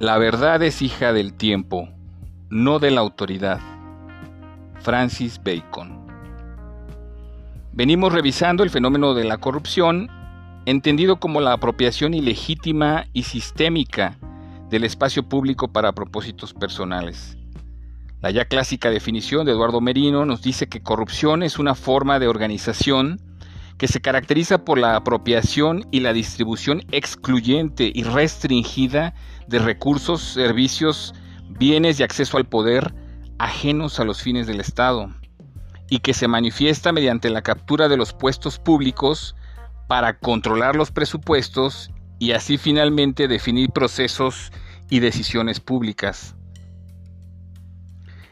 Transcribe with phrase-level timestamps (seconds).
[0.00, 1.90] La verdad es hija del tiempo,
[2.48, 3.60] no de la autoridad.
[4.80, 6.06] Francis Bacon.
[7.74, 10.08] Venimos revisando el fenómeno de la corrupción,
[10.64, 14.16] entendido como la apropiación ilegítima y sistémica
[14.70, 17.36] del espacio público para propósitos personales.
[18.22, 22.26] La ya clásica definición de Eduardo Merino nos dice que corrupción es una forma de
[22.26, 23.20] organización
[23.76, 29.14] que se caracteriza por la apropiación y la distribución excluyente y restringida
[29.50, 31.12] de recursos, servicios,
[31.48, 32.94] bienes y acceso al poder
[33.38, 35.12] ajenos a los fines del Estado,
[35.88, 39.34] y que se manifiesta mediante la captura de los puestos públicos
[39.88, 44.52] para controlar los presupuestos y así finalmente definir procesos
[44.88, 46.36] y decisiones públicas.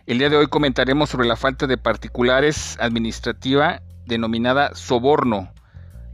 [0.06, 5.52] El día de hoy comentaremos sobre la falta de particulares administrativa denominada soborno,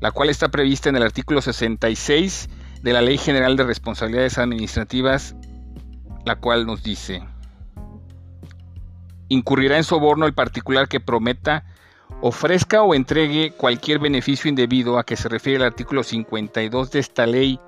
[0.00, 2.48] la cual está prevista en el artículo 66
[2.84, 5.34] de la Ley General de Responsabilidades Administrativas,
[6.26, 7.22] la cual nos dice,
[9.30, 11.64] incurrirá en soborno el particular que prometa,
[12.20, 17.24] ofrezca o entregue cualquier beneficio indebido a que se refiere el artículo 52 de esta
[17.24, 17.58] ley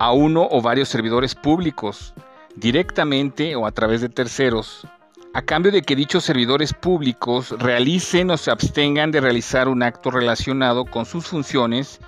[0.00, 2.12] a uno o varios servidores públicos,
[2.56, 4.88] directamente o a través de terceros,
[5.34, 10.10] a cambio de que dichos servidores públicos realicen o se abstengan de realizar un acto
[10.10, 12.00] relacionado con sus funciones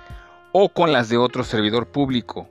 [0.51, 2.47] o con las de otro servidor público,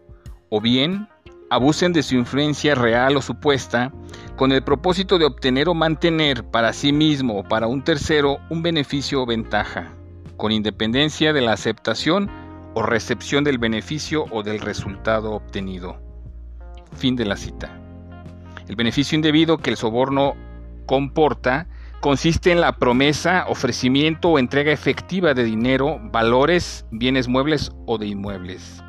[0.48, 1.08] o bien
[1.50, 3.92] abusen de su influencia real o supuesta
[4.36, 8.62] con el propósito de obtener o mantener para sí mismo o para un tercero un
[8.62, 9.92] beneficio o ventaja,
[10.36, 12.30] con independencia de la aceptación
[12.74, 16.00] o recepción del beneficio o del resultado obtenido.
[16.96, 17.76] Fin de la cita.
[18.68, 20.34] El beneficio indebido que el soborno
[20.86, 21.66] comporta
[22.00, 28.06] consiste en la promesa, ofrecimiento o entrega efectiva de dinero, valores, bienes muebles o de
[28.06, 28.82] inmuebles.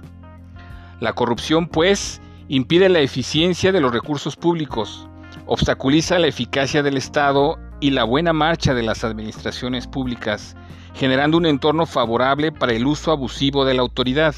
[1.01, 5.09] La corrupción, pues, impide la eficiencia de los recursos públicos,
[5.45, 10.55] obstaculiza la eficacia del Estado y la buena marcha de las administraciones públicas,
[10.93, 14.35] generando un entorno favorable para el uso abusivo de la autoridad.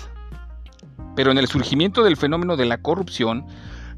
[1.15, 3.45] Pero en el surgimiento del fenómeno de la corrupción,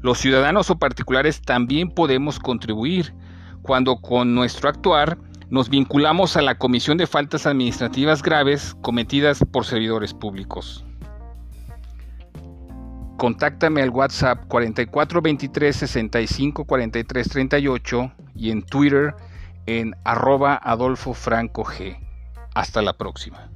[0.02, 3.14] los ciudadanos o particulares también podemos contribuir,
[3.62, 5.18] cuando con nuestro actuar
[5.48, 10.84] nos vinculamos a la comisión de faltas administrativas graves cometidas por servidores públicos.
[13.16, 19.14] Contáctame al WhatsApp 4423 65 43 38 y en Twitter
[19.66, 21.98] en arroba Adolfo Franco G.
[22.54, 23.50] Hasta la próxima.